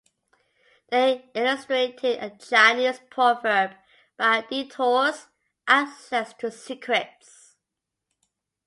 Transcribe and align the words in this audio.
They 0.89 1.29
illustrated 1.35 2.17
a 2.23 2.35
Chinese 2.35 2.99
proverb, 3.11 3.75
"By 4.17 4.41
detours, 4.49 5.27
access 5.67 6.33
to 6.39 6.49
secrets". 6.49 7.55